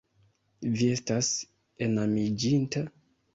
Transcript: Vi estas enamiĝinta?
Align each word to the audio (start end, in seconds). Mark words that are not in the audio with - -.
Vi 0.79 0.87
estas 0.93 1.29
enamiĝinta? 1.89 2.85